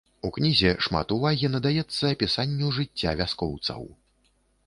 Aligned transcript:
У 0.27 0.29
кнізе 0.35 0.69
шмат 0.85 1.11
увагі 1.15 1.51
надаецца 1.57 2.03
апісанню 2.13 2.71
жыцця 2.79 3.11
вяскоўцаў. 3.19 3.81